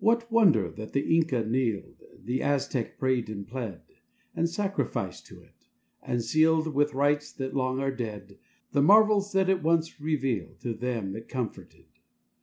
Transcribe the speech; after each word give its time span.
What 0.00 0.30
wonder 0.30 0.70
that 0.70 0.92
the 0.92 1.16
Inca 1.16 1.42
kneeled, 1.46 2.02
The 2.22 2.42
Aztec 2.42 2.98
prayed 2.98 3.30
and 3.30 3.48
pled 3.48 3.80
And 4.36 4.46
sacrificed 4.46 5.24
to 5.28 5.40
it, 5.40 5.70
and 6.02 6.22
sealed, 6.22 6.74
With 6.74 6.92
rites 6.92 7.32
that 7.32 7.54
long 7.56 7.80
are 7.80 7.90
dead, 7.90 8.38
The 8.72 8.82
marvels 8.82 9.32
that 9.32 9.48
it 9.48 9.62
once 9.62 9.98
revealed 9.98 10.60
To 10.60 10.74
them 10.74 11.16
it 11.16 11.26
comforted. 11.26 11.86